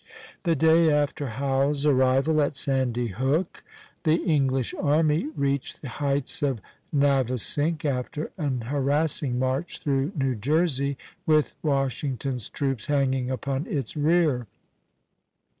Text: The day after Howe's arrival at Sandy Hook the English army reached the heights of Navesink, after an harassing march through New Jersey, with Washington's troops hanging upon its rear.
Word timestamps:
The 0.45 0.55
day 0.55 0.91
after 0.91 1.27
Howe's 1.27 1.85
arrival 1.85 2.41
at 2.41 2.55
Sandy 2.55 3.09
Hook 3.09 3.61
the 4.01 4.15
English 4.17 4.73
army 4.79 5.27
reached 5.37 5.83
the 5.83 5.89
heights 5.89 6.41
of 6.41 6.59
Navesink, 6.91 7.85
after 7.85 8.31
an 8.35 8.61
harassing 8.61 9.37
march 9.37 9.77
through 9.79 10.11
New 10.15 10.33
Jersey, 10.33 10.97
with 11.27 11.53
Washington's 11.61 12.49
troops 12.49 12.87
hanging 12.87 13.29
upon 13.29 13.67
its 13.67 13.95
rear. 13.95 14.47